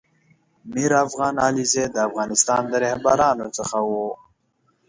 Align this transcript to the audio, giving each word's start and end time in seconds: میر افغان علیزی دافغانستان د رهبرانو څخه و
میر 0.73 0.91
افغان 1.05 1.35
علیزی 1.45 1.83
دافغانستان 1.95 2.63
د 2.71 2.73
رهبرانو 2.83 3.47
څخه 3.57 3.77
و 3.89 3.91